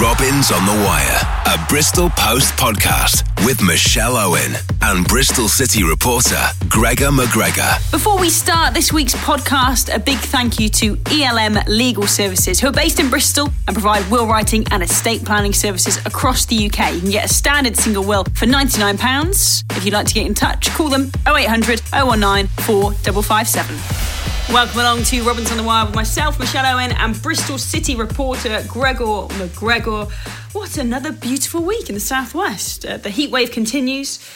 [0.00, 6.40] Robins on the Wire, a Bristol Post podcast with Michelle Owen and Bristol City reporter
[6.68, 7.90] Gregor McGregor.
[7.90, 12.68] Before we start this week's podcast, a big thank you to ELM Legal Services, who
[12.68, 16.94] are based in Bristol and provide will writing and estate planning services across the UK.
[16.94, 19.64] You can get a standard single will for £99.
[19.76, 24.37] If you'd like to get in touch, call them 0800 019 4557.
[24.50, 28.64] Welcome along to Robins on the Wire with myself, Michelle Owen, and Bristol City reporter
[28.66, 30.10] Gregor McGregor.
[30.54, 32.86] What another beautiful week in the southwest.
[32.86, 34.26] Uh, the heat wave continues.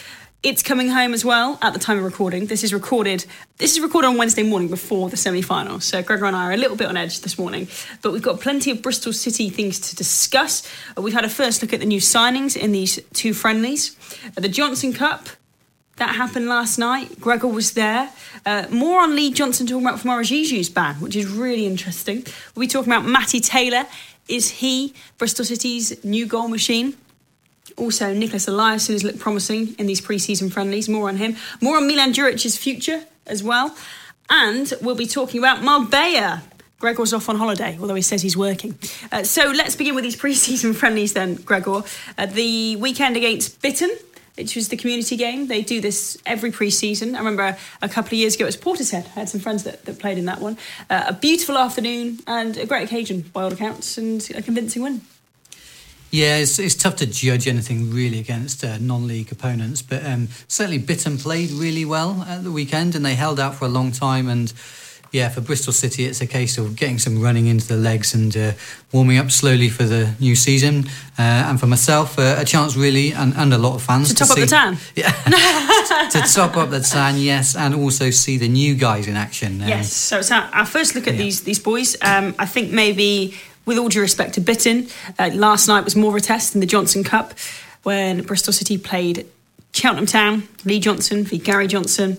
[0.42, 2.46] It's coming home as well at the time of recording.
[2.46, 3.24] This is recorded.
[3.56, 5.80] This is recorded on Wednesday morning before the semi-final.
[5.80, 7.66] So Gregor and I are a little bit on edge this morning,
[8.02, 10.62] but we've got plenty of Bristol City things to discuss.
[10.96, 13.96] Uh, we've had a first look at the new signings in these two friendlies.
[14.36, 15.30] Uh, the Johnson Cup
[15.96, 17.20] that happened last night.
[17.20, 18.10] Gregor was there.
[18.46, 22.24] Uh, more on Lee Johnson talking about Famara Diédhiou's ban, which is really interesting.
[22.54, 23.86] We'll be talking about Matty Taylor.
[24.28, 26.96] Is he Bristol City's new goal machine?
[27.76, 30.88] Also, Nicholas Eliasson has looked promising in these pre-season friendlies.
[30.88, 31.36] More on him.
[31.60, 33.74] More on Milan Djuric's future as well.
[34.30, 36.42] And we'll be talking about Marbella.
[36.78, 38.76] Gregor's off on holiday, although he says he's working.
[39.12, 41.82] Uh, so let's begin with these pre-season friendlies then, Gregor.
[42.18, 43.90] Uh, the weekend against Bitton
[44.36, 45.48] which was the community game.
[45.48, 47.14] They do this every pre-season.
[47.14, 49.06] I remember a couple of years ago it was Portishead.
[49.16, 50.56] I had some friends that, that played in that one.
[50.88, 55.02] Uh, a beautiful afternoon and a great occasion by all accounts and a convincing win.
[56.10, 60.78] Yeah, it's, it's tough to judge anything really against uh, non-league opponents, but um, certainly
[60.78, 64.28] Bitton played really well at the weekend and they held out for a long time
[64.28, 64.52] and
[65.12, 68.34] yeah, for Bristol City, it's a case of getting some running into the legs and
[68.34, 68.52] uh,
[68.92, 70.86] warming up slowly for the new season.
[71.18, 74.14] Uh, and for myself, uh, a chance really, and, and a lot of fans to,
[74.14, 74.78] to top see, up the tan.
[74.96, 75.10] Yeah,
[76.10, 79.60] to, to top up the tan, yes, and also see the new guys in action.
[79.60, 81.22] Um, yes, so it's our, our, first look at yeah.
[81.22, 81.94] these these boys.
[82.00, 86.10] Um, I think maybe, with all due respect to Bitton, uh, last night was more
[86.10, 87.34] of a test in the Johnson Cup
[87.82, 89.26] when Bristol City played
[89.74, 92.16] Cheltenham Town, Lee Johnson v Gary Johnson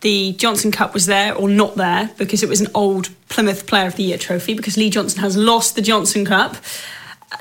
[0.00, 3.86] the Johnson Cup was there or not there because it was an old Plymouth Player
[3.86, 6.56] of the Year trophy because Lee Johnson has lost the Johnson Cup.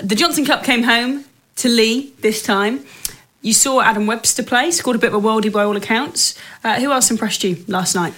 [0.02, 1.26] The Johnson Cup came home
[1.58, 2.86] to Lee this time.
[3.42, 6.38] You saw Adam Webster play, scored a bit of a worldie by all accounts.
[6.64, 8.14] Uh, who else impressed you last night?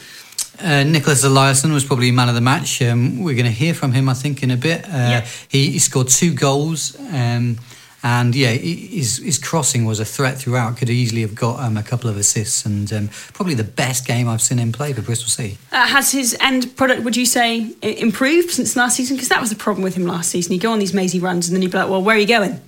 [0.60, 2.82] Uh, Nicholas Eliasson was probably man of the match.
[2.82, 4.86] Um, we're going to hear from him, I think, in a bit.
[4.86, 5.28] Uh, yep.
[5.48, 7.00] he, he, scored two goals.
[7.12, 7.58] Um,
[8.04, 10.78] and yeah, his, his crossing was a threat throughout.
[10.78, 14.28] Could easily have got um, a couple of assists, and um, probably the best game
[14.28, 15.58] I've seen him play for Bristol City.
[15.72, 19.18] Uh, has his end product, would you say, improved since last season?
[19.18, 20.54] Because that was the problem with him last season.
[20.54, 22.28] He'd go on these mazy runs, and then you'd be like, "Well, where are you
[22.28, 22.60] going?"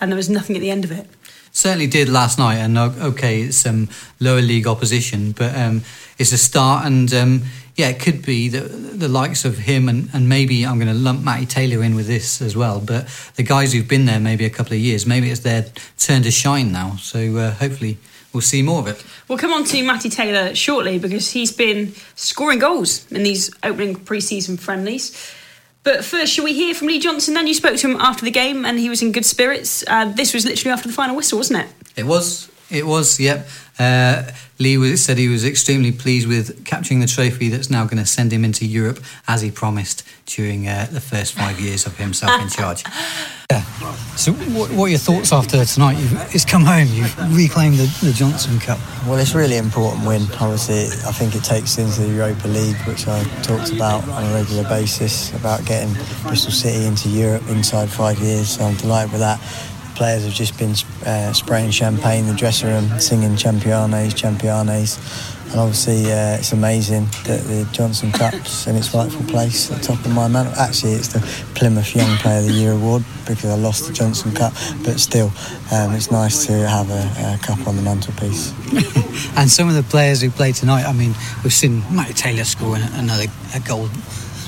[0.00, 1.06] And there was nothing at the end of it.
[1.52, 3.88] Certainly did last night, and okay, it's some um,
[4.20, 5.82] lower league opposition, but um,
[6.18, 7.42] it's a start, and um,
[7.76, 10.98] yeah, it could be the, the likes of him and, and maybe I'm going to
[10.98, 12.80] lump Matty Taylor in with this as well.
[12.80, 15.66] But the guys who've been there maybe a couple of years, maybe it's their
[15.98, 16.96] turn to shine now.
[16.96, 17.96] So uh, hopefully
[18.32, 19.02] we'll see more of it.
[19.26, 23.96] We'll come on to Matty Taylor shortly because he's been scoring goals in these opening
[23.96, 25.34] pre-season friendlies.
[25.84, 27.34] But first, shall we hear from Lee Johnson?
[27.34, 29.82] Then you spoke to him after the game, and he was in good spirits.
[29.88, 31.68] Uh, this was literally after the final whistle, wasn't it?
[31.96, 32.51] It was.
[32.72, 33.20] It was.
[33.20, 33.46] Yep.
[33.78, 34.22] Uh,
[34.58, 38.32] Lee said he was extremely pleased with capturing the trophy that's now going to send
[38.32, 42.48] him into Europe, as he promised during uh, the first five years of himself in
[42.48, 42.84] charge.
[43.50, 43.60] Yeah.
[44.16, 45.98] So, what, what, are your thoughts after tonight?
[45.98, 46.88] You've, it's come home.
[46.88, 48.78] You've reclaimed the, the, Johnson Cup.
[49.06, 50.22] Well, it's a really important win.
[50.40, 54.32] Obviously, I think it takes into the Europa League, which I talked about on a
[54.32, 58.56] regular basis about getting Bristol City into Europe inside five years.
[58.56, 59.38] So I'm delighted with that
[59.94, 60.74] players have just been
[61.06, 64.98] uh, spraying champagne in the dressing room, singing Championes, Championes.
[65.50, 69.84] And obviously, uh, it's amazing that the Johnson Cup's in its rightful place at the
[69.84, 70.54] top of my mantle.
[70.54, 71.20] Actually, it's the
[71.54, 75.30] Plymouth Young Player of the Year award because I lost the Johnson Cup, but still,
[75.70, 78.52] um, it's nice to have a, a cup on the mantelpiece.
[79.36, 81.14] and some of the players who played tonight, I mean,
[81.44, 83.26] we've seen Matty Taylor score another
[83.66, 83.88] goal,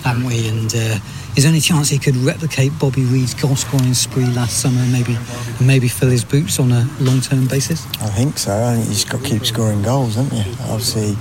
[0.05, 0.49] haven't we?
[0.49, 0.99] And uh,
[1.37, 4.93] is there any chance he could replicate Bobby Reid's goal scoring spree last summer and
[4.93, 5.19] maybe
[5.61, 7.85] maybe fill his boots on a long term basis?
[8.01, 8.53] I think so.
[8.53, 10.53] I think you've got to keep scoring goals, haven't you?
[10.71, 11.17] Obviously,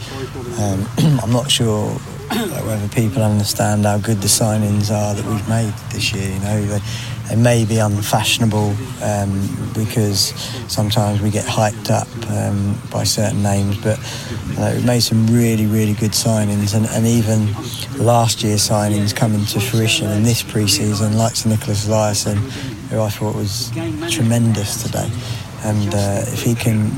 [0.62, 0.88] um,
[1.24, 1.90] I'm not sure
[2.30, 6.30] whether people understand how good the signings are that we've made this year.
[6.30, 6.80] You know, they,
[7.30, 10.34] they may be unfashionable um, because
[10.68, 13.98] sometimes we get hyped up um, by certain names, but
[14.58, 17.48] uh, we made some really, really good signings, and, and even
[18.04, 22.36] last year's signings coming to fruition in this pre-season, like Sir Nicholas Eliasson,
[22.90, 23.72] who I thought was
[24.12, 25.10] tremendous today.
[25.66, 26.92] And uh, if he can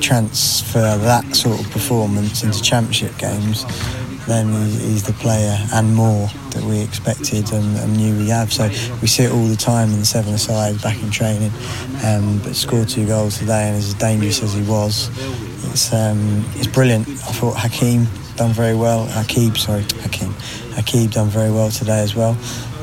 [0.00, 3.66] transfer that sort of performance into championship games,
[4.30, 8.52] then he's, he's the player and more that we expected and, and, knew we have.
[8.52, 8.68] So
[9.00, 11.52] we see it all the time in the seven aside back in training.
[12.04, 15.10] Um, but scored two goals today and as dangerous as he was,
[15.72, 17.08] it's um, it's brilliant.
[17.08, 18.06] I thought Hakeem
[18.36, 19.06] done very well.
[19.06, 20.32] Hakeem, sorry, Hakeem.
[20.74, 22.36] Hakeem done very well today as well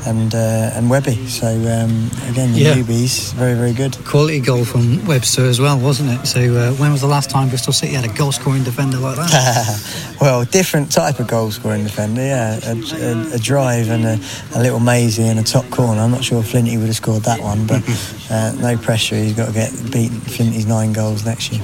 [0.06, 1.26] and uh, and Webby.
[1.26, 2.74] So um, again, the yeah.
[2.74, 3.96] newbies, very very good.
[4.04, 6.26] Quality goal from Webster as well, wasn't it?
[6.26, 9.16] So uh, when was the last time Bristol City had a goal scoring defender like
[9.16, 10.16] that?
[10.20, 12.22] well, different type of goal scoring defender.
[12.22, 14.20] Yeah, a, a, a drive and a,
[14.54, 16.00] a, little mazy in a top corner.
[16.00, 17.82] I'm not sure Flinty would have scored that one, but
[18.30, 19.16] uh, no pressure.
[19.16, 21.62] He's got to get beaten Flinty's nine goals next year.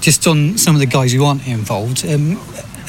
[0.00, 2.06] Just on some of the guys who aren't involved.
[2.06, 2.38] Um,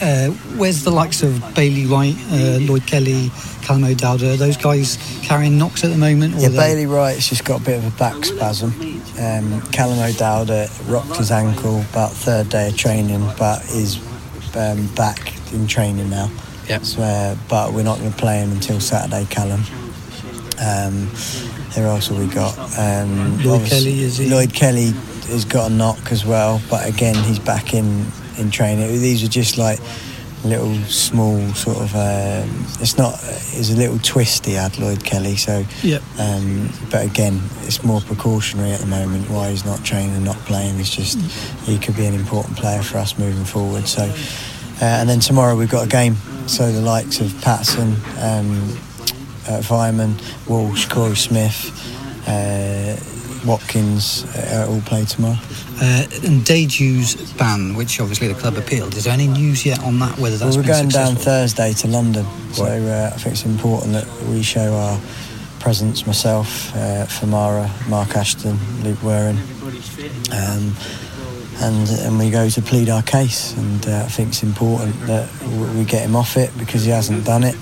[0.01, 5.57] uh, where's the likes of Bailey Wright, uh, Lloyd Kelly, Callum O'Dowda, those guys carrying
[5.57, 6.35] knocks at the moment?
[6.37, 8.71] Yeah, Bailey Wright's just got a bit of a back spasm.
[9.19, 13.97] Um, Callum O'Dowda rocked his ankle about third day of training, but is
[14.55, 16.29] um, back in training now.
[16.67, 16.83] Yep.
[16.83, 19.61] So, uh, but we're not going to play him until Saturday, Callum.
[20.59, 21.07] Um,
[21.75, 22.57] who else have we got?
[22.77, 24.29] Um, Lloyd Kelly, is he?
[24.29, 24.91] Lloyd Kelly
[25.27, 28.05] has got a knock as well, but again, he's back in,
[28.37, 28.87] in training.
[28.99, 29.79] These are just like
[30.43, 31.93] little small sort of.
[31.95, 33.15] Um, it's not.
[33.23, 35.35] It's a little twisty, he had Lloyd Kelly.
[35.35, 35.65] So.
[35.83, 35.99] Yeah.
[36.19, 39.29] Um, but again, it's more precautionary at the moment.
[39.29, 41.19] Why he's not training and not playing is just
[41.65, 43.87] he could be an important player for us moving forward.
[43.87, 44.03] So.
[44.79, 46.15] Uh, and then tomorrow we've got a game.
[46.45, 48.61] So the likes of Patson, um,
[49.47, 50.13] uh, Vyner,
[50.47, 51.71] Walsh, Korey Smith.
[52.27, 52.95] Uh,
[53.47, 55.39] Watkins uh, all play tomorrow.
[55.81, 59.99] Uh, and Diédhiou's ban, which obviously the club appealed, is there any news yet on
[59.99, 60.17] that?
[60.19, 61.15] Whether that's well, we're going successful?
[61.15, 64.99] down Thursday to London, so uh, I think it's important that we show our
[65.59, 66.05] presence.
[66.05, 69.37] Myself, uh, Famara, Mark Ashton, Luke Waring,
[70.31, 70.75] um,
[71.59, 73.55] and and we go to plead our case.
[73.57, 75.29] And uh, I think it's important that
[75.75, 77.55] we get him off it because he hasn't done it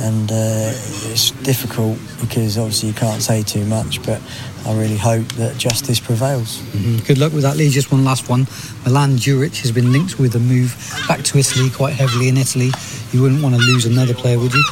[0.00, 0.70] and uh,
[1.10, 4.20] it's difficult because obviously you can't say too much, but
[4.64, 6.58] I really hope that justice prevails.
[6.58, 7.06] Mm-hmm.
[7.06, 7.68] Good luck with that, Lee.
[7.70, 8.46] Just one last one.
[8.84, 10.76] Milan Djuric has been linked with a move
[11.08, 12.70] back to Italy, quite heavily in Italy.
[13.12, 14.64] You wouldn't want to lose another player, would you?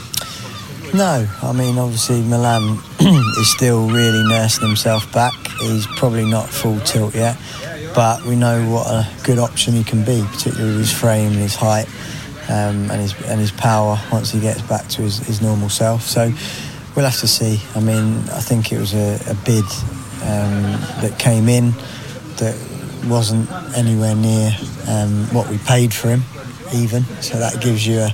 [0.94, 5.34] No, I mean obviously Milan is still really nursing himself back.
[5.60, 7.36] He's probably not full tilt yet,
[7.94, 11.40] but we know what a good option he can be, particularly with his frame and
[11.40, 11.88] his height
[12.48, 16.02] um, and his and his power once he gets back to his, his normal self.
[16.02, 16.32] So
[16.94, 17.60] we'll have to see.
[17.74, 19.64] I mean, I think it was a, a bid
[20.22, 21.72] um, that came in
[22.38, 22.56] that
[23.04, 24.50] wasn't anywhere near
[24.88, 26.22] um, what we paid for him,
[26.74, 27.04] even.
[27.20, 28.10] So that gives you a,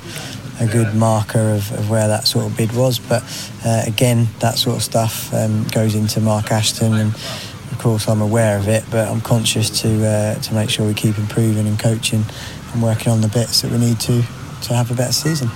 [0.61, 2.99] a good marker of, of, where that sort of bid was.
[2.99, 3.23] But
[3.64, 8.20] uh, again, that sort of stuff um, goes into Mark Ashton, and of course I'm
[8.20, 8.84] aware of it.
[8.90, 12.25] But I'm conscious to uh, to make sure we keep improving and coaching
[12.72, 14.22] and working on the bits that we need to
[14.62, 15.48] to have a better season.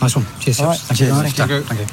[0.00, 0.26] Nice one.
[0.40, 0.60] Cheers.
[0.60, 0.78] All right.
[0.78, 1.10] Thank Cheers.
[1.10, 1.30] you.
[1.30, 1.60] Thank you.
[1.62, 1.86] Thank you.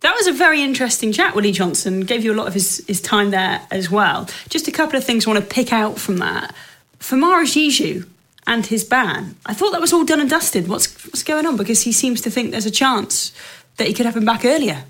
[0.00, 2.00] That was a very interesting chat, Willie Johnson.
[2.00, 4.28] Gave you a lot of his, his time there as well.
[4.50, 6.54] Just a couple of things I want to pick out from that.
[7.00, 8.06] Famara Diédhiou
[8.46, 10.68] and his ban, I thought that was all done and dusted.
[10.68, 11.56] What's, what's going on?
[11.56, 13.32] Because he seems to think there's a chance
[13.78, 14.84] that he could have him back earlier.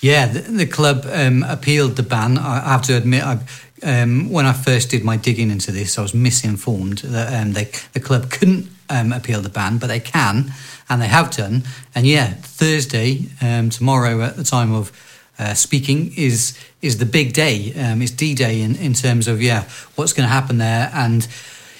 [0.00, 2.36] Yeah, the, the club um, appealed the ban.
[2.38, 3.38] I have to admit, I,
[3.82, 7.70] um, when I first did my digging into this, I was misinformed that um, they,
[7.92, 10.52] the club couldn't um, appeal the ban, but they can,
[10.88, 11.62] and they have done.
[11.94, 14.92] And yeah, Thursday, um, tomorrow, at the time of
[15.38, 17.72] uh, speaking, is is the big day.
[17.74, 19.64] Um, it's D Day in, in terms of yeah,
[19.94, 20.90] what's going to happen there.
[20.92, 21.26] And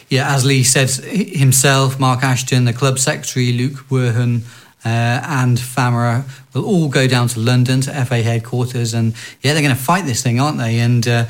[0.09, 4.43] yeah, as Lee said himself, Mark Ashton, the club secretary, Luke Werhan.
[4.83, 9.63] Uh, and Famara will all go down to London to FA headquarters, and yeah, they're
[9.63, 10.79] going to fight this thing, aren't they?
[10.79, 11.27] And uh,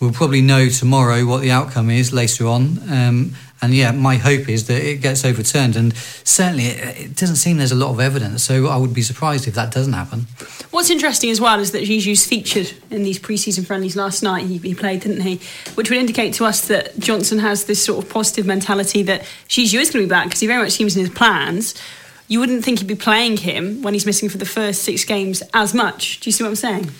[0.00, 2.78] we'll probably know tomorrow what the outcome is later on.
[2.90, 5.76] Um, and yeah, my hope is that it gets overturned.
[5.76, 8.42] And certainly, it, it, doesn't seem there's a lot of evidence.
[8.42, 10.26] So I would be surprised if that doesn't happen.
[10.70, 14.44] What's interesting as well is that Diédhiou's featured in these pre-season friendlies last night.
[14.46, 15.40] He, he, played, didn't he?
[15.74, 19.80] Which would indicate to us that Johnson has this sort of positive mentality that Diédhiou
[19.80, 21.74] is going to be back because he very much seems in his plans.
[22.28, 25.42] You wouldn't think he'd be playing him when he's missing for the first six games
[25.54, 26.20] as much.
[26.20, 26.90] Do you see what I'm saying?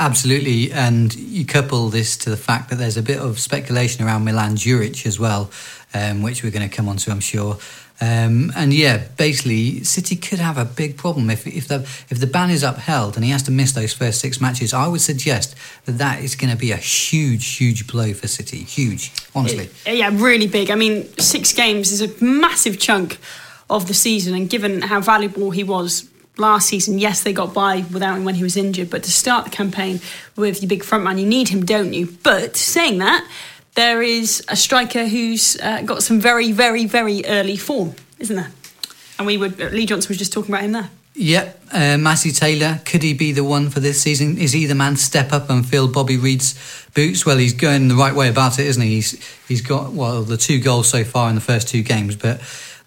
[0.00, 4.24] Absolutely, and you couple this to the fact that there's a bit of speculation around
[4.24, 5.50] Milan Djuric as well,
[5.92, 7.58] um, which we're going to come on to, I'm sure.
[8.00, 12.28] Um, and yeah, basically, City could have a big problem if if the if the
[12.28, 14.72] ban is upheld and he has to miss those first six matches.
[14.72, 18.58] I would suggest that that is going to be a huge, huge blow for City.
[18.58, 19.68] Huge, honestly.
[19.84, 20.70] Yeah, really big.
[20.70, 23.18] I mean, six games is a massive chunk
[23.68, 26.07] of the season, and given how valuable he was
[26.38, 29.44] last season, yes, they got by without him when he was injured, but to start
[29.44, 30.00] the campaign
[30.36, 32.16] with your big front man, you need him, don't you?
[32.22, 33.28] But saying that,
[33.74, 38.50] there is a striker who's uh, got some very, very, very early form, isn't there?
[39.18, 40.90] And we were Lee Johnson was just talking about him there.
[41.14, 44.38] Yep, uh, Matty Taylor, could he be the one for this season?
[44.38, 46.54] Is he the man to step up and fill Bobby Reid's
[46.94, 47.26] boots?
[47.26, 48.96] Well, he's going the right way about it, isn't he?
[48.96, 52.40] He's he's got well the two goals so far in the first two games, but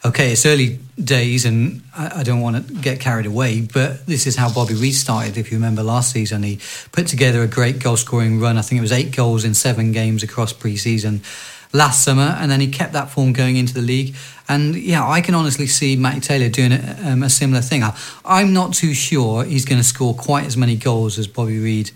[0.04, 3.62] okay, it's early days, and I, I don't want to get carried away.
[3.62, 5.38] But this is how Bobby Reid started.
[5.38, 6.60] If you remember last season, he
[6.92, 8.58] put together a great goal scoring run.
[8.58, 11.22] I think it was eight goals in seven games across pre-season
[11.74, 14.16] last summer, and then he kept that form going into the league.
[14.50, 17.84] And yeah, I can honestly see Matty Taylor doing a, um, a similar thing.
[17.84, 21.60] I, am not too sure he's going to score quite as many goals as Bobby
[21.60, 21.92] Reid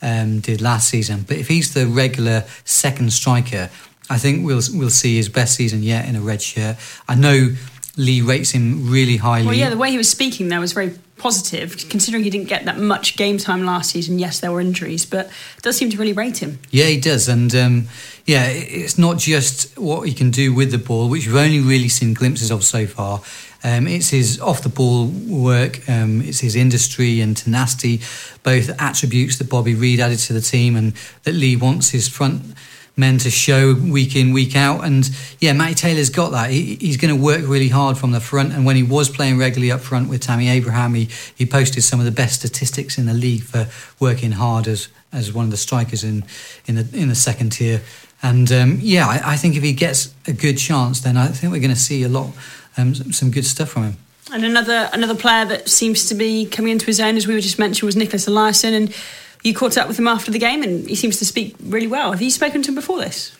[0.00, 3.68] um, did last season, but if he's the regular second striker,
[4.10, 6.76] I think we'll we'll see his best season yet in a red shirt.
[7.08, 7.54] I know
[7.98, 9.46] Lee rates him really highly.
[9.46, 12.64] Well, yeah, the way he was speaking there was very positive, considering he didn't get
[12.64, 14.20] that much game time last season.
[14.20, 15.28] Yes, there were injuries, but
[15.62, 16.60] does seem to really rate him.
[16.70, 17.88] Yeah, he does, and um,
[18.24, 21.88] yeah, it's not just what he can do with the ball, which we've only really
[21.88, 23.20] seen glimpses of so far.
[23.64, 28.00] Um, it's his off the ball work, um, it's his industry and tenacity,
[28.44, 30.92] both attributes that Bobby Reid added to the team and
[31.24, 32.54] that Lee wants his front
[32.98, 34.84] men to show week in, week out.
[34.84, 36.50] And yeah, Matty Taylor's got that.
[36.50, 38.52] He, he's going to work really hard from the front.
[38.52, 42.00] And when he was playing regularly up front with Tammy Abraham, he, he posted some
[42.00, 43.68] of the best statistics in the league for
[44.00, 46.24] working hard as, as one of the strikers in,
[46.66, 47.80] in, the, in the second tier.
[48.22, 51.52] And um, yeah, I, I, think if he gets a good chance, then I think
[51.52, 52.30] we're going to see a lot,
[52.76, 53.96] um, some good stuff from him.
[54.30, 57.40] And another another player that seems to be coming into his own, as we were
[57.40, 58.72] just mentioned, was Nicholas Eliasson.
[58.72, 58.94] And
[59.42, 62.12] you caught up with him after the game, and he seems to speak really well.
[62.12, 63.36] Have you spoken to him before this?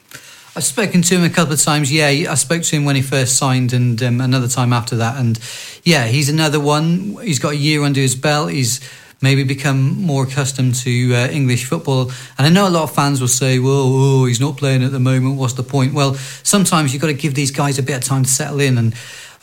[0.57, 1.93] I've spoken to him a couple of times.
[1.93, 5.17] Yeah, I spoke to him when he first signed, and um, another time after that.
[5.17, 5.39] And
[5.85, 7.17] yeah, he's another one.
[7.23, 8.51] He's got a year under his belt.
[8.51, 8.81] He's
[9.21, 12.11] maybe become more accustomed to uh, English football.
[12.39, 14.93] And I know a lot of fans will say, well, oh, he's not playing at
[14.93, 15.37] the moment.
[15.37, 15.93] What's the point?
[15.93, 18.79] Well, sometimes you've got to give these guys a bit of time to settle in.
[18.79, 18.95] And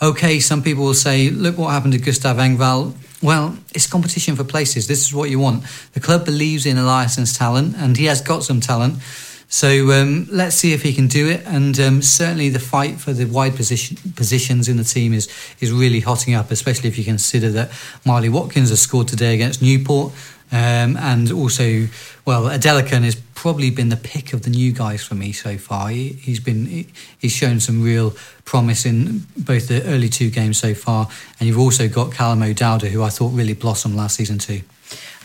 [0.02, 2.94] okay, some people will say, look what happened to Gustav Engvall.
[3.26, 4.88] Well, it's competition for places.
[4.88, 5.64] This is what you want.
[5.94, 9.00] The club believes in Eliasson's talent, and he has got some talent.
[9.48, 11.42] So um, let's see if he can do it.
[11.48, 15.28] And um, certainly the fight for the wide position, positions in the team is
[15.60, 17.72] is really hotting up, especially if you consider that
[18.06, 20.14] Marley Watkins has scored today against Newport.
[20.52, 21.88] Um, and also,
[22.26, 25.90] well, Adelakun has probably been the pick of the new guys for me so far.
[25.90, 26.86] He, has been
[27.20, 31.10] he's shown some real promise in both the early two games so far,
[31.40, 34.62] and you've also got Callum O'Dowda, who I thought really blossomed last season too.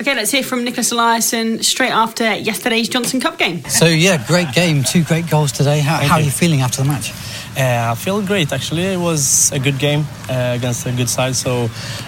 [0.01, 3.63] Okay, let's hear from Nicholas Eliasson straight after yesterday's Johnson Cup game.
[3.65, 5.81] So yeah, great game, two great goals today.
[5.81, 7.13] How, how are you feeling after the match?
[7.57, 8.85] Uh, I feel great actually.
[8.85, 11.65] It was a good game uh, against a good side, so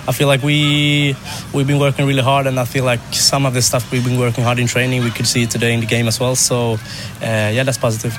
[0.07, 1.17] I feel like we
[1.53, 4.19] we've been working really hard, and I feel like some of the stuff we've been
[4.19, 6.37] working hard in training, we could see it today in the game as well.
[6.37, 8.17] So uh, yeah, that's positive.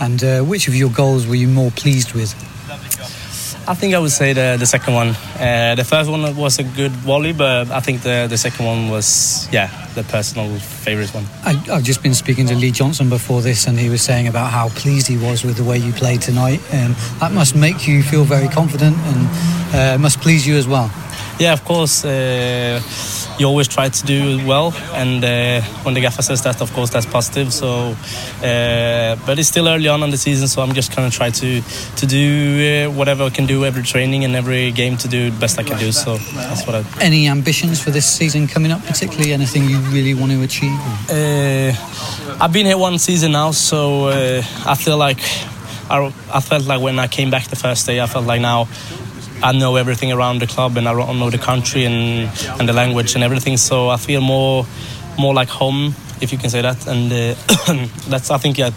[0.00, 2.34] And uh, which of your goals were you more pleased with?
[3.66, 5.08] I think I would say the, the second one.
[5.40, 8.90] Uh, the first one was a good volley, but I think the, the second one
[8.90, 11.24] was, yeah, the personal favourite one.
[11.44, 14.50] I, have just been speaking to Lee Johnson before this, and he was saying about
[14.50, 16.60] how pleased he was with the way you played tonight.
[16.72, 20.90] And that must make you feel very confident and uh, must please you as well.
[21.38, 22.04] Yeah, of course.
[22.04, 22.80] Uh,
[23.38, 26.90] you always try to do well, and uh, when the gaffer says that, of course,
[26.90, 27.52] that's positive.
[27.52, 27.96] So,
[28.42, 31.60] uh, but it's still early on in the season, so I'm just gonna try to
[31.60, 35.38] to do uh, whatever I can do every training and every game to do the
[35.40, 35.90] best I can do.
[35.90, 36.84] So that's what I.
[37.00, 40.78] Any ambitions for this season coming up, particularly anything you really want to achieve?
[41.10, 41.72] Uh,
[42.40, 45.18] I've been here one season now, so uh, I feel like.
[45.90, 48.68] I, I felt like when I came back the first day, I felt like now
[49.44, 53.14] I know everything around the club and I know the country and, and the language
[53.14, 53.58] and everything.
[53.58, 54.64] So I feel more
[55.18, 56.86] more like home, if you can say that.
[56.86, 57.34] And uh,
[58.08, 58.70] that's I think yeah,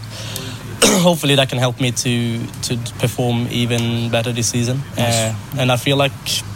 [1.01, 4.81] hopefully that can help me to to perform even better this season.
[4.97, 6.11] Uh, and I feel like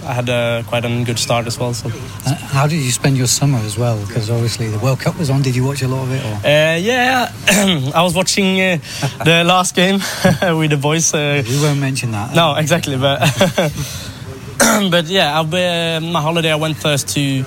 [0.05, 1.73] I had a, quite a good start as well.
[1.73, 3.99] So, uh, how did you spend your summer as well?
[4.05, 5.41] Because obviously the World Cup was on.
[5.41, 6.23] Did you watch a lot of it?
[6.23, 7.31] Uh, yeah,
[7.95, 8.77] I was watching uh,
[9.25, 9.95] the last game
[10.57, 11.13] with the boys.
[11.13, 12.35] Uh, we won't mention that.
[12.35, 13.19] No, exactly, but.
[14.91, 17.43] but yeah, I'll be, my holiday I went first to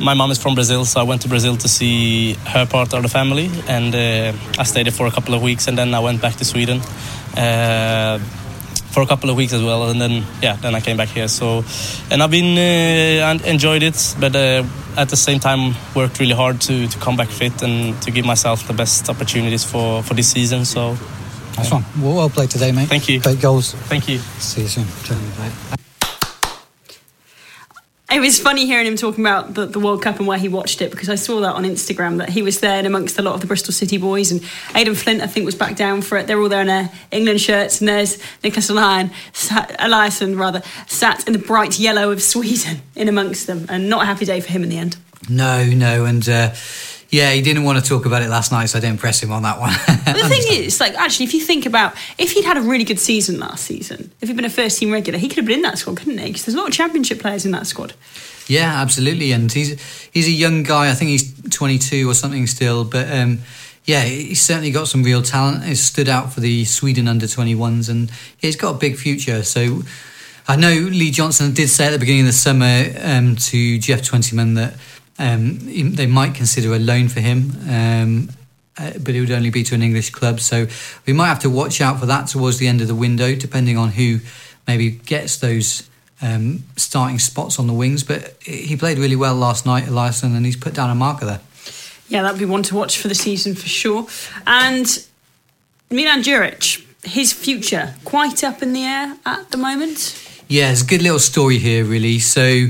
[0.00, 3.02] my mom is from Brazil, so I went to Brazil to see her part of
[3.02, 6.00] the family, and uh, I stayed there for a couple of weeks, and then I
[6.00, 6.80] went back to Sweden
[7.36, 8.18] uh,
[8.92, 11.28] for a couple of weeks as well, and then yeah, then I came back here.
[11.28, 11.64] So,
[12.10, 14.64] and I've been uh, enjoyed it, but uh,
[14.96, 18.24] at the same time worked really hard to to come back fit and to give
[18.24, 20.64] myself the best opportunities for for this season.
[20.64, 20.96] So.
[21.56, 21.84] Nice one.
[22.00, 22.88] Well, well played today, mate.
[22.88, 23.20] Thank you.
[23.20, 23.74] Great goals.
[23.86, 24.18] Thank you.
[24.18, 25.83] See you soon.
[28.14, 30.80] It was funny hearing him talking about the, the, World Cup and where he watched
[30.80, 33.34] it because I saw that on Instagram that he was there and amongst a lot
[33.34, 34.40] of the Bristol City boys and
[34.76, 36.28] Aden Flint I think was back down for it.
[36.28, 41.32] They're all there in their England shirts and there's Nicholas Eliasson, Eliasson rather sat in
[41.32, 44.62] the bright yellow of Sweden in amongst them and not a happy day for him
[44.62, 44.96] in the end.
[45.28, 46.28] No, no, and.
[46.28, 46.54] Uh,
[47.14, 49.30] yeah, he didn't want to talk about it last night, so I didn't press him
[49.30, 49.70] on that one.
[50.04, 52.98] the thing is, like, actually, if you think about if he'd had a really good
[52.98, 55.62] season last season, if he'd been a first team regular, he could have been in
[55.62, 56.26] that squad, couldn't he?
[56.26, 57.94] Because there's a lot of championship players in that squad.
[58.48, 59.80] Yeah, absolutely, and he's
[60.10, 60.90] he's a young guy.
[60.90, 63.38] I think he's 22 or something still, but um,
[63.84, 65.62] yeah, he's certainly got some real talent.
[65.62, 69.44] He's stood out for the Sweden under 21s, and he's got a big future.
[69.44, 69.82] So.
[70.46, 74.02] I know Lee Johnson did say at the beginning of the summer um, to Geoff
[74.02, 74.74] Twentyman that
[75.18, 75.58] um,
[75.94, 78.28] they might consider a loan for him, um,
[78.76, 80.40] uh, but it would only be to an English club.
[80.40, 80.66] So
[81.06, 83.78] we might have to watch out for that towards the end of the window, depending
[83.78, 84.20] on who
[84.66, 85.88] maybe gets those
[86.20, 88.02] um, starting spots on the wings.
[88.02, 91.40] But he played really well last night, Eliasson, and he's put down a marker there.
[92.08, 94.06] Yeah, that'd be one to watch for the season for sure.
[94.46, 94.86] And
[95.90, 100.20] Milan Djuric, his future quite up in the air at the moment.
[100.48, 102.18] Yeah, it's a good little story here, really.
[102.18, 102.66] So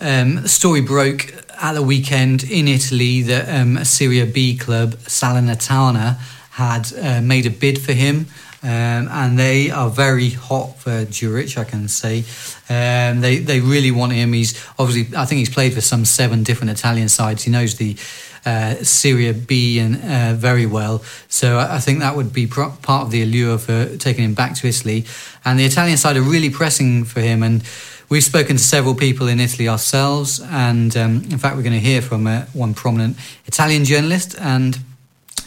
[0.00, 4.92] um, the story broke at the weekend in Italy that um, a Serie B club,
[5.06, 6.18] Salernitana,
[6.52, 8.26] had uh, made a bid for him.
[8.64, 12.20] Um, and they are very hot for Djuric, I can say.
[12.68, 14.32] Um, they they really want him.
[14.32, 17.42] He's obviously, I think he's played for some seven different Italian sides.
[17.42, 17.96] He knows the
[18.44, 21.02] uh, Serie B and uh, very well.
[21.28, 24.68] So I, think that would be part of the allure for taking him back to
[24.68, 25.06] Italy.
[25.44, 27.42] And the Italian side are really pressing for him.
[27.42, 27.62] And
[28.12, 31.80] We've spoken to several people in Italy ourselves, and um, in fact, we're going to
[31.80, 33.16] hear from uh, one prominent
[33.46, 34.36] Italian journalist.
[34.38, 34.78] And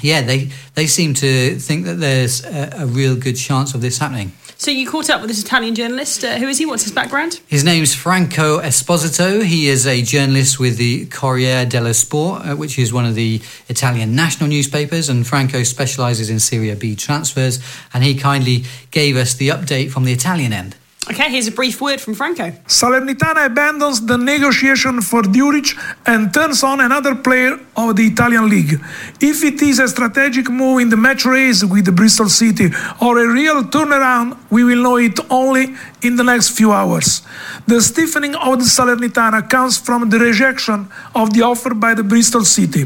[0.01, 3.99] yeah, they they seem to think that there's a, a real good chance of this
[3.99, 4.31] happening.
[4.57, 6.23] So you caught up with this Italian journalist.
[6.23, 6.65] Uh, who is he?
[6.65, 7.39] What's his background?
[7.45, 9.43] His name's Franco Esposito.
[9.43, 13.43] He is a journalist with the Corriere dello Sport, uh, which is one of the
[13.69, 15.07] Italian national newspapers.
[15.07, 17.59] And Franco specialises in Serie B transfers.
[17.93, 20.75] And he kindly gave us the update from the Italian end.
[21.07, 22.49] Okay, here's a brief word from Franco.
[22.65, 28.81] Salernitana abandons the negotiation for Djuric and turns on another player of the Italian league.
[29.21, 33.19] If it is a strategic move in the match race with the Bristol City or
[33.19, 37.21] a real turnaround, we will know it only in the next few hours.
[37.67, 42.43] The stiffening of the Salernitana comes from the rejection of the offer by the Bristol
[42.43, 42.85] City.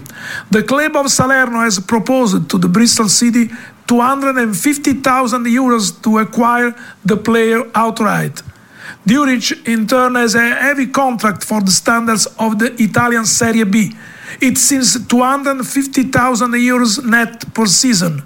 [0.52, 3.50] The club of Salerno has proposed to the Bristol City
[3.90, 8.44] 250,000 euros to acquire the player outright.
[9.04, 13.92] Djuric, in turn, has a heavy contract for the standards of the Italian Serie B.
[14.40, 18.22] It seems 250,000 euros net per season.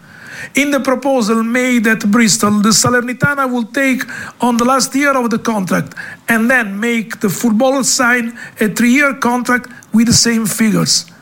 [0.55, 4.03] In the proposal made at Bristol, the Salernitana will take
[4.41, 5.93] on the last year of the contract
[6.27, 11.12] and then make the footballer sign a three year contract with the same figures.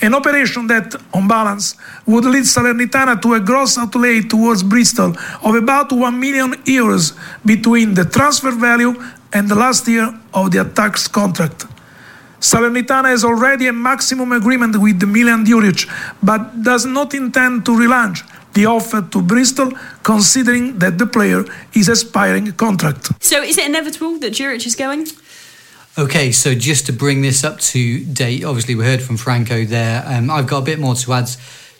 [0.00, 5.54] An operation that, on balance, would lead Salernitana to a gross outlay towards Bristol of
[5.54, 8.94] about 1 million euros between the transfer value
[9.32, 11.66] and the last year of the attack's contract.
[12.40, 15.88] Salernitana has already a maximum agreement with Milan Djuric,
[16.22, 21.44] but does not intend to relaunch the offer to Bristol, considering that the player
[21.74, 23.10] is expiring contract.
[23.22, 25.06] So, is it inevitable that Djuric is going?
[25.96, 30.02] Okay, so just to bring this up to date, obviously we heard from Franco there.
[30.04, 31.28] Um, I've got a bit more to add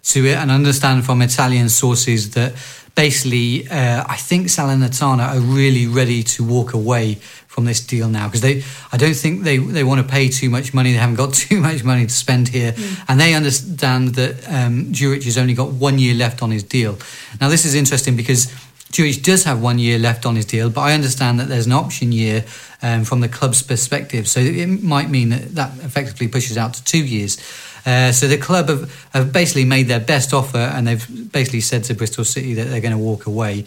[0.05, 2.53] to it and understand from Italian sources that
[2.95, 7.15] basically uh, I think Salernitana are really ready to walk away
[7.49, 10.49] from this deal now because they I don't think they, they want to pay too
[10.49, 10.93] much money.
[10.93, 13.05] They haven't got too much money to spend here, mm.
[13.09, 16.99] and they understand that um, Djuric has only got one year left on his deal.
[17.41, 18.47] Now this is interesting because
[18.95, 21.73] Djuric does have one year left on his deal, but I understand that there's an
[21.73, 22.45] option year
[22.81, 24.29] um, from the club's perspective.
[24.29, 27.37] So it might mean that that effectively pushes out to two years.
[27.85, 31.83] Uh, so the club have, have basically made their best offer and they've basically said
[31.85, 33.65] to Bristol City that they're going to walk away.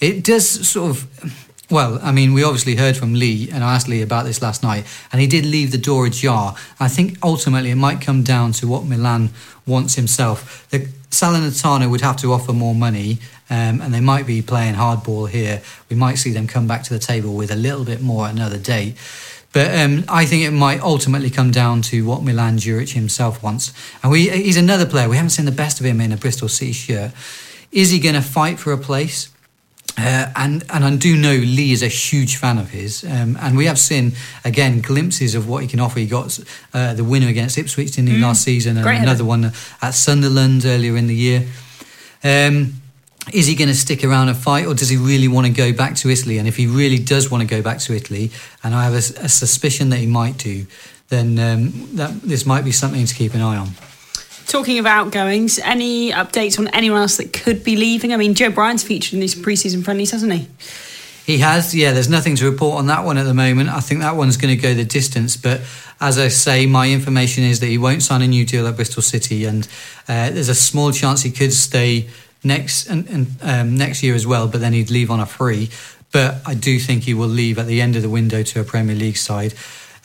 [0.00, 1.34] It does sort of.
[1.70, 4.64] Well, I mean, we obviously heard from Lee, and I asked Lee about this last
[4.64, 6.56] night, and he did leave the door ajar.
[6.80, 9.30] I think ultimately it might come down to what Milan
[9.66, 10.68] wants himself.
[10.70, 15.28] The Salernitana would have to offer more money, um, and they might be playing hardball
[15.28, 15.62] here.
[15.88, 18.58] We might see them come back to the table with a little bit more another
[18.58, 18.96] day.
[19.52, 23.72] But um, I think it might ultimately come down to what Milan Djuric himself wants.
[24.02, 25.08] And we, he's another player.
[25.08, 27.12] We haven't seen the best of him in a Bristol City shirt.
[27.70, 29.30] Is he going to fight for a place?
[29.98, 33.56] Uh, and and I do know Lee is a huge fan of his, um, and
[33.56, 34.12] we have seen
[34.44, 35.98] again glimpses of what he can offer.
[35.98, 36.38] He got
[36.72, 38.22] uh, the winner against Ipswich didn't he, mm.
[38.22, 41.46] last season, and another one at Sunderland earlier in the year.
[42.22, 42.74] Um,
[43.32, 45.72] is he going to stick around and fight, or does he really want to go
[45.72, 46.38] back to Italy?
[46.38, 48.30] And if he really does want to go back to Italy,
[48.64, 50.66] and I have a, a suspicion that he might do,
[51.08, 53.68] then um, that this might be something to keep an eye on.
[54.50, 58.12] Talking of outgoings, any updates on anyone else that could be leaving?
[58.12, 60.48] I mean, Joe Bryan's featured in these preseason friendlies, hasn't he?
[61.24, 61.92] He has, yeah.
[61.92, 63.68] There's nothing to report on that one at the moment.
[63.68, 65.36] I think that one's going to go the distance.
[65.36, 65.60] But
[66.00, 69.02] as I say, my information is that he won't sign a new deal at Bristol
[69.02, 69.68] City, and
[70.08, 72.08] uh, there's a small chance he could stay
[72.42, 74.48] next and, and um, next year as well.
[74.48, 75.70] But then he'd leave on a free.
[76.10, 78.64] But I do think he will leave at the end of the window to a
[78.64, 79.54] Premier League side.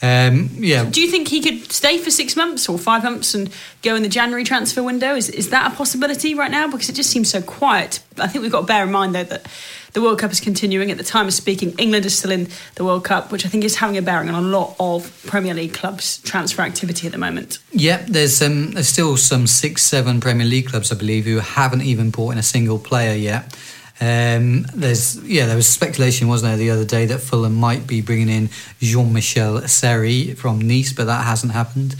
[0.02, 0.84] Um, yeah.
[0.84, 3.50] Do you think he could stay for six months or five months and
[3.82, 5.14] go in the January transfer window?
[5.14, 6.70] Is, is that a possibility right now?
[6.70, 8.00] Because it just seems so quiet.
[8.18, 9.46] I think we've got to bear in mind, though, that
[9.94, 10.90] the World Cup is continuing.
[10.90, 13.64] At the time of speaking, England is still in the World Cup, which I think
[13.64, 17.18] is having a bearing on a lot of Premier League clubs' transfer activity at the
[17.18, 17.58] moment.
[17.72, 21.82] Yeah, there's um, there's still some six, seven Premier League clubs, I believe, who haven't
[21.82, 23.56] even bought in a single player yet.
[23.98, 28.02] Um, there's yeah, there was speculation, wasn't there, the other day that Fulham might be
[28.02, 31.96] bringing in Jean-Michel Seri from Nice, but that hasn't happened.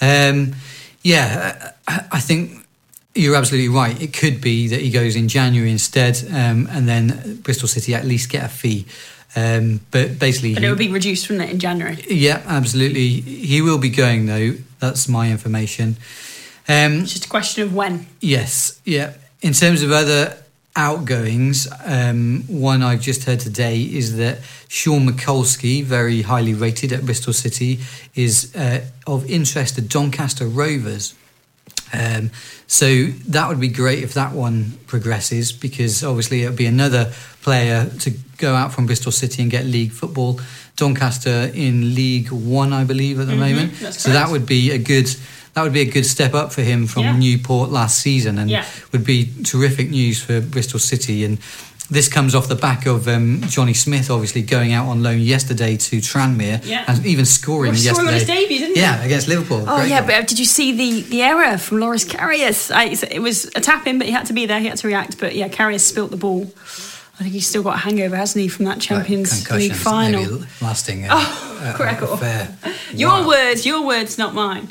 [0.00, 0.54] Um,
[1.02, 2.66] yeah, I think
[3.14, 4.00] you're absolutely right.
[4.00, 8.04] It could be that he goes in January instead, um, and then Bristol City at
[8.04, 8.86] least get a fee.
[9.34, 12.04] Um, but basically, but it would be reduced, wouldn't it, in January?
[12.08, 13.20] Yeah, absolutely.
[13.20, 14.54] He will be going though.
[14.80, 15.96] That's my information.
[16.68, 18.06] Um, it's just a question of when.
[18.20, 19.14] Yes, yeah.
[19.42, 20.36] In terms of other
[20.76, 27.04] outgoings, um, one I've just heard today is that Sean Mikulski, very highly rated at
[27.04, 27.80] Bristol City,
[28.14, 31.14] is uh, of interest to Doncaster Rovers.
[31.92, 32.30] Um,
[32.66, 37.12] so that would be great if that one progresses because obviously it would be another
[37.42, 40.40] player to go out from Bristol City and get league football.
[40.76, 43.76] Doncaster in League One, I believe, at the mm-hmm, moment.
[43.92, 45.14] So that would be a good
[45.54, 47.16] that would be a good step up for him from yeah.
[47.16, 48.64] Newport last season, and yeah.
[48.92, 51.24] would be terrific news for Bristol City.
[51.24, 51.38] And
[51.90, 55.76] this comes off the back of um, Johnny Smith, obviously going out on loan yesterday
[55.76, 56.84] to Tranmere yeah.
[56.86, 58.12] and even scoring well, yesterday.
[58.12, 58.80] His debut, didn't he?
[58.80, 59.64] yeah, against Liverpool.
[59.66, 60.06] Oh Great yeah, goal.
[60.06, 62.70] but uh, did you see the, the error from Loris Karius?
[63.10, 64.60] it was a tap in, but he had to be there.
[64.60, 65.18] He had to react.
[65.18, 66.42] But yeah, Karius spilt the ball.
[67.18, 70.44] I think he's still got a hangover, hasn't he, from that Champions League final?
[70.62, 71.04] lasting.
[71.04, 72.56] Uh, oh, uh, fair.
[72.94, 73.28] Your wow.
[73.28, 74.70] words, your words, not mine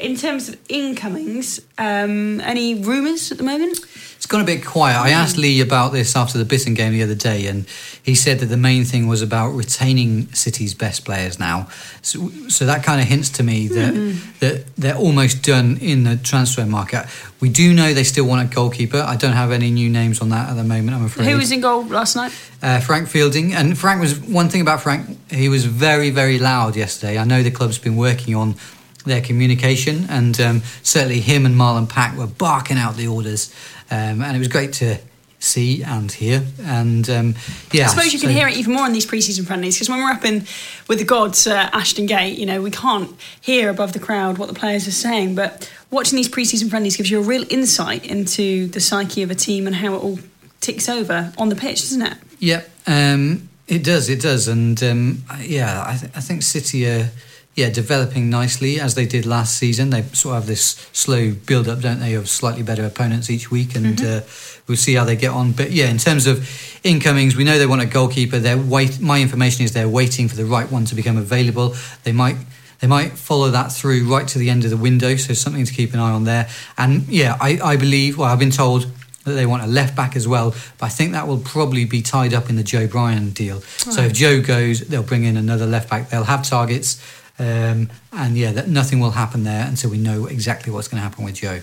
[0.00, 3.78] in terms of incomings, um, any rumours at the moment?
[4.16, 4.98] It's gone a bit quiet.
[4.98, 7.66] I asked Lee about this after the Bitton game the other day, and
[8.02, 11.68] he said that the main thing was about retaining City's best players now.
[12.02, 14.30] So, so that kind of hints to me that mm-hmm.
[14.40, 17.06] that they're almost done in the transfer market.
[17.40, 18.98] We do know they still want a goalkeeper.
[18.98, 20.90] I don't have any new names on that at the moment.
[20.90, 21.26] I'm afraid.
[21.26, 22.32] Who was in goal last night?
[22.62, 25.32] Uh, Frank Fielding, and Frank was one thing about Frank.
[25.32, 27.16] He was very, very loud yesterday.
[27.16, 28.56] I know the club's been working on
[29.04, 33.54] their communication, and um, certainly him and Marlon Pack were barking out the orders,
[33.90, 34.98] um, and it was great to
[35.40, 36.42] see and hear.
[36.62, 37.34] And um,
[37.72, 39.88] yeah, I suppose you so, can hear it even more in these preseason friendlies because
[39.88, 40.44] when we're up in
[40.86, 43.10] with the gods, uh, Ashton Gate, you know, we can't
[43.40, 47.10] hear above the crowd what the players are saying, but watching these preseason friendlies gives
[47.10, 50.18] you a real insight into the psyche of a team and how it all
[50.60, 52.18] ticks over on the pitch, doesn't it?
[52.38, 54.08] Yep, um, it does.
[54.08, 57.10] It does, and um, yeah, I, th- I think City are
[57.56, 59.90] yeah, developing nicely as they did last season.
[59.90, 63.50] They sort of have this slow build up, don't they, of slightly better opponents each
[63.50, 64.18] week, and mm-hmm.
[64.18, 65.52] uh, we'll see how they get on.
[65.52, 66.48] But yeah, in terms of
[66.84, 68.38] incomings, we know they want a goalkeeper.
[68.38, 69.00] They're wait.
[69.00, 71.74] My information is they're waiting for the right one to become available.
[72.04, 72.36] They might.
[72.80, 75.74] They might follow that through right to the end of the window, so something to
[75.74, 76.48] keep an eye on there.
[76.78, 78.90] And yeah, I, I believe, well, I've been told
[79.24, 80.54] that they want a left back as well.
[80.78, 83.56] But I think that will probably be tied up in the Joe Bryan deal.
[83.56, 83.64] Right.
[83.64, 86.08] So if Joe goes, they'll bring in another left back.
[86.08, 87.02] They'll have targets.
[87.40, 91.02] Um, and yeah, that nothing will happen there until we know exactly what's going to
[91.02, 91.60] happen with Joe.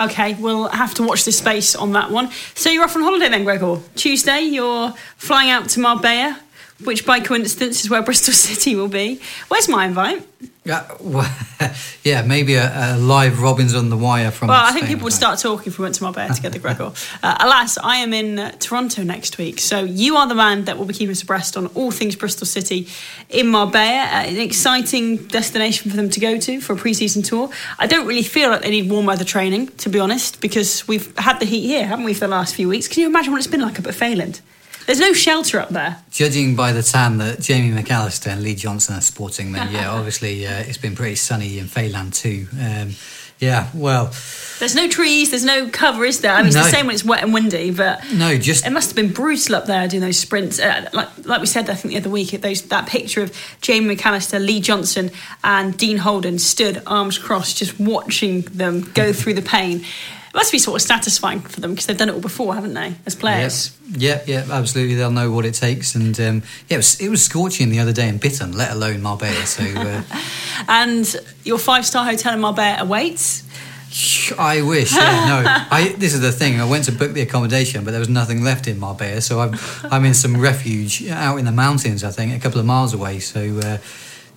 [0.00, 2.30] Okay, we'll have to watch this space on that one.
[2.54, 3.78] So you're off on holiday then, Gregor.
[3.94, 6.40] Tuesday, you're flying out to Marbella,
[6.84, 9.20] which by coincidence is where Bristol City will be.
[9.48, 10.26] Where's my invite?
[10.64, 11.34] Yeah, well,
[12.04, 14.48] yeah, maybe a, a, live Robins on the wire from.
[14.48, 16.92] Well, I think people would start talking if we went to Marbella together, Gregor.
[17.22, 20.78] Uh, alas, I am in uh, Toronto next week, so you are the man that
[20.78, 22.88] will be keeping us abreast on all things Bristol City
[23.28, 24.04] in Marbella.
[24.04, 27.50] Uh, an exciting destination for them to go to for a pre-season tour.
[27.78, 31.14] I don't really feel like they need warm weather training, to be honest, because we've
[31.18, 32.88] had the heat here, haven't we, for the last few weeks?
[32.88, 34.40] Can you imagine what it's been like up at Failand?
[34.86, 35.98] There's no shelter up there.
[36.10, 40.46] Judging by the tan that Jamie McAllister and Lee Johnson are sporting, then yeah, obviously
[40.46, 42.46] uh, it's been pretty sunny in Failand too.
[42.60, 42.94] Um,
[43.40, 44.12] yeah, well.
[44.58, 46.34] There's no trees, there's no cover, is there?
[46.34, 46.60] I mean, no.
[46.60, 49.12] it's the same when it's wet and windy, but no, just it must have been
[49.12, 50.60] brutal up there doing those sprints.
[50.60, 53.96] Uh, like, like we said, I think the other week, those that picture of Jamie
[53.96, 55.10] McAllister, Lee Johnson,
[55.42, 59.86] and Dean Holden stood arms crossed, just watching them go through the pain
[60.30, 62.74] It must be sort of satisfying for them because they've done it all before, haven't
[62.74, 63.76] they, as players?
[63.90, 64.94] Yeah, yeah, yeah absolutely.
[64.94, 67.92] They'll know what it takes, and um, yeah, it was, it was scorching the other
[67.92, 69.44] day in Bitton, let alone Marbella.
[69.44, 70.02] So, uh,
[70.68, 73.42] and your five-star hotel in Marbella awaits.
[74.38, 74.94] I wish.
[74.94, 75.42] Yeah, no.
[75.76, 76.60] I, this is the thing.
[76.60, 79.58] I went to book the accommodation, but there was nothing left in Marbella, so I'm
[79.90, 82.04] I'm in some refuge out in the mountains.
[82.04, 83.18] I think a couple of miles away.
[83.18, 83.58] So.
[83.58, 83.78] Uh,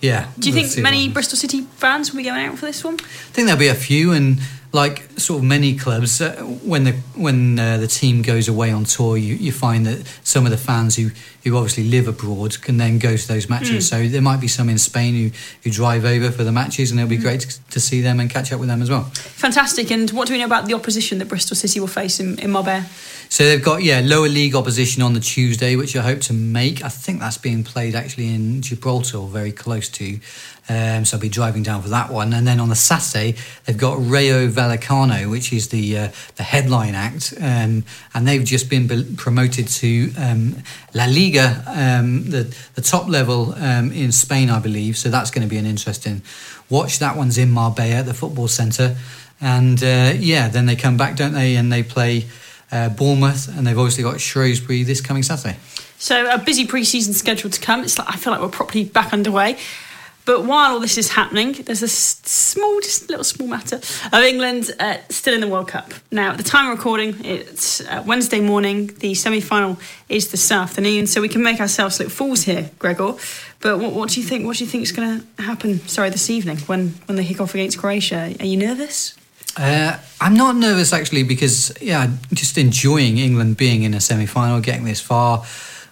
[0.02, 0.28] yeah.
[0.38, 2.96] Do you think many Bristol City fans will be going out for this one?
[2.96, 4.38] I think there'll be a few, and
[4.74, 8.86] like sort of many clubs, uh, when the when uh, the team goes away on
[8.86, 11.12] tour, you, you find that some of the fans who,
[11.44, 13.86] who obviously live abroad can then go to those matches.
[13.86, 13.90] Mm.
[13.90, 17.00] So there might be some in Spain who, who drive over for the matches, and
[17.00, 17.22] it'll be mm.
[17.22, 19.04] great to, to, see them and catch up with them as well.
[19.04, 19.92] Fantastic.
[19.92, 22.50] And what do we know about the opposition that Bristol City will face in, in
[22.50, 22.86] Marbella?
[23.34, 26.84] So they've got yeah lower league opposition on the Tuesday, which I hope to make.
[26.84, 30.20] I think that's being played actually in Gibraltar, very close to.
[30.70, 32.32] Um, so I'll be driving down for that one.
[32.32, 33.34] And then on the Saturday,
[33.66, 38.70] they've got Rayo Vallecano, which is the uh, the headline act, um, and they've just
[38.70, 40.58] been be- promoted to um,
[40.94, 44.96] La Liga, um, the the top level um, in Spain, I believe.
[44.96, 46.22] So that's going to be an interesting
[46.70, 47.00] watch.
[47.00, 48.96] That one's in Marbella, the football centre,
[49.42, 51.56] and uh, yeah, then they come back, don't they?
[51.56, 52.28] And they play
[52.74, 55.58] uh, Bournemouth, and they've obviously got Shrewsbury this coming Saturday.
[56.00, 57.84] So a busy pre-season schedule to come.
[57.84, 59.58] It's like I feel like we're properly back underway.
[60.26, 64.24] But while all this is happening, there's a small, just a little small matter of
[64.24, 65.94] England uh, still in the World Cup.
[66.12, 68.88] Now, at the time of recording, it's uh, Wednesday morning.
[69.00, 73.16] The semi-final is this afternoon, so we can make ourselves look fools here, Gregor.
[73.60, 74.46] But what, what do you think?
[74.46, 75.80] What do you think is going to happen?
[75.88, 78.34] Sorry, this evening when when they kick off against Croatia.
[78.40, 79.16] Are you nervous?
[79.56, 84.86] Uh, I'm not nervous actually because yeah, just enjoying England being in a semi-final, getting
[84.86, 85.46] this far.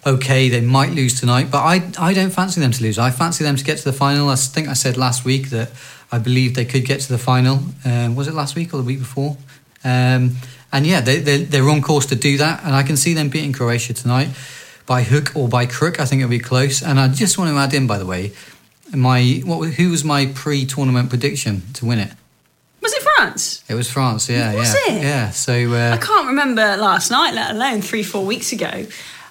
[0.06, 2.97] Okay, they might lose tonight, but I I don't fancy them to lose.
[2.97, 4.30] I fancy them to get to the final.
[4.30, 5.69] I think I said last week that
[6.12, 7.60] I believe they could get to the final.
[7.86, 9.38] Um, was it last week or the week before?
[9.84, 10.38] Um,
[10.71, 13.30] and yeah, they, they they're on course to do that, and I can see them
[13.30, 14.30] beating Croatia tonight
[14.86, 16.00] by hook or by crook.
[16.00, 16.82] I think it'll be close.
[16.82, 18.32] And I just want to add in, by the way,
[18.93, 22.12] my what who was my pre-tournament prediction to win it?
[22.82, 23.63] Was it France?
[23.70, 24.56] It was France, yeah.
[24.56, 24.94] Was yeah.
[24.94, 25.02] it?
[25.02, 25.30] Yeah.
[25.30, 28.86] So uh, I can't remember last night, let alone three, four weeks ago.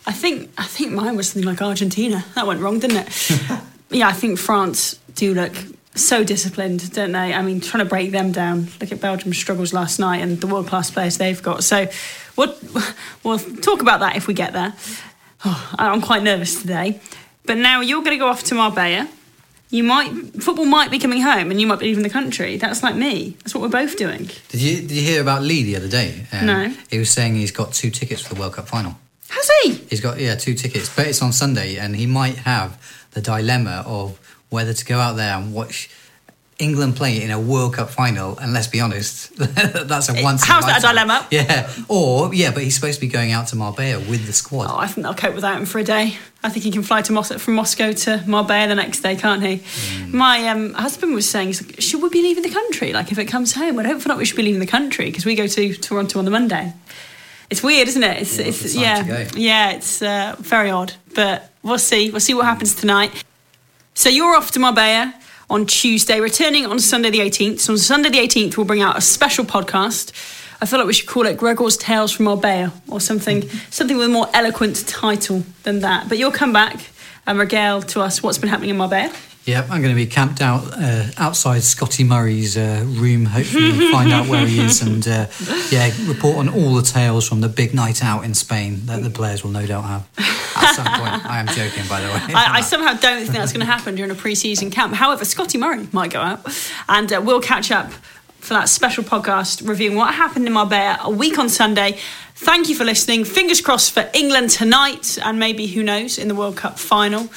[0.07, 2.25] I think I think mine was something like Argentina.
[2.35, 3.61] That went wrong, didn't it?
[3.91, 5.53] yeah, I think France do look
[5.95, 7.35] so disciplined, don't they?
[7.35, 8.69] I mean, trying to break them down.
[8.81, 11.65] Look at Belgium's struggles last night and the world class players they've got.
[11.65, 11.89] So
[12.37, 12.57] we'll,
[13.25, 14.73] we'll talk about that if we get there.
[15.45, 17.01] Oh, I'm quite nervous today.
[17.45, 19.09] But now you're going to go off to Marbella
[19.70, 22.56] you might football might be coming home and you might be leaving the country.
[22.56, 23.37] That's like me.
[23.38, 24.28] That's what we're both doing.
[24.48, 26.26] Did you did you hear about Lee the other day?
[26.33, 26.74] Um, no.
[26.90, 28.96] He was saying he's got two tickets for the World Cup final.
[29.28, 29.74] Has he?
[29.88, 32.80] He's got yeah two tickets, but it's on Sunday, and he might have
[33.12, 34.18] the dilemma of
[34.50, 35.88] whether to go out there and watch
[36.61, 40.44] England play in a World Cup final, and let's be honest, that's a once.
[40.44, 41.27] How's that a dilemma?
[41.31, 44.68] Yeah, or yeah, but he's supposed to be going out to Marbella with the squad.
[44.70, 46.16] Oh, I think they'll cope without him for a day.
[46.42, 49.42] I think he can fly to Mos- from Moscow to Marbella the next day, can't
[49.42, 49.59] he?
[49.59, 50.12] Mm.
[50.12, 52.92] My um, husband was saying, like, should we be leaving the country?
[52.92, 55.25] Like, if it comes home, I hope not we should be leaving the country because
[55.25, 56.73] we go to Toronto on the Monday.
[57.51, 58.23] It's weird, isn't it?
[58.23, 62.11] It's, it's yeah, yeah, it's uh, very odd, but we'll see.
[62.11, 63.25] We'll see what happens tonight.
[63.94, 65.14] So you're off to Marbella
[65.51, 67.61] on Tuesday, returning on Sunday the 18th.
[67.61, 70.13] So on Sunday the 18th, we'll bring out a special podcast.
[70.63, 74.07] I feel like we should call it Gregor's Tales from Marbella or something, something with
[74.07, 76.09] a more eloquent title than that.
[76.09, 76.79] But you'll come back uh,
[77.27, 79.13] and regale to us what's been happening in Marbella.
[79.46, 84.12] Yep, I'm going to be camped out uh, outside Scotty Murray's uh, room, hopefully find
[84.12, 85.26] out where he is and uh,
[85.70, 89.09] yeah, report on all the tales from the big night out in Spain that the
[89.09, 91.26] players will no doubt have at some point.
[91.26, 92.35] I am joking, by the way.
[92.35, 94.92] I, I somehow don't think that's going to happen during a pre-season camp.
[94.92, 96.46] However, Scotty Murray might go out,
[96.88, 97.90] and uh, we'll catch up
[98.40, 101.98] for that special podcast reviewing what happened in Marbella a week on Sunday.
[102.35, 103.24] Thank you for listening.
[103.24, 107.29] Fingers crossed for England tonight, and maybe who knows in the World Cup final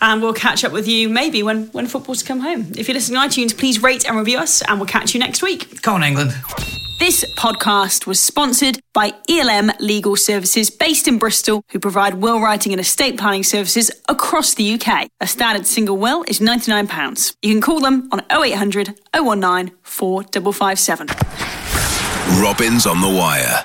[0.00, 2.72] and we'll catch up with you maybe when, when football's come home.
[2.76, 5.42] If you're listening on iTunes, please rate and review us, and we'll catch you next
[5.42, 5.82] week.
[5.82, 6.34] Come on, England.
[7.00, 12.72] This podcast was sponsored by ELM Legal Services based in Bristol, who provide will writing
[12.72, 15.08] and estate planning services across the UK.
[15.18, 17.36] A standard single will is £99.
[17.40, 21.06] You can call them on 0800 019 4557.
[22.42, 23.64] Robins on the Wire.